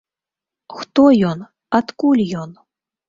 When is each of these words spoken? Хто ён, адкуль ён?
Хто 0.77 1.03
ён, 1.33 1.39
адкуль 1.81 2.25
ён? 2.45 2.59